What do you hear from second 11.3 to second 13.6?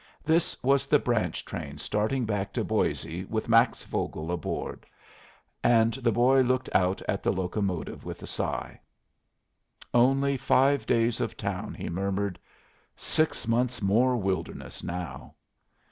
town," he murmured. "Six